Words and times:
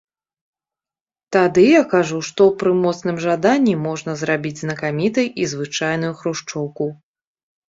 Тады 1.37 1.65
я 1.65 1.81
кажу, 1.91 2.17
што 2.29 2.47
пры 2.63 2.71
моцным 2.85 3.19
жаданні 3.25 3.75
можна 3.87 4.11
зрабіць 4.23 4.55
знакамітай 4.63 5.25
і 5.45 5.49
звычайную 5.53 6.11
хрушчоўку. 6.23 6.85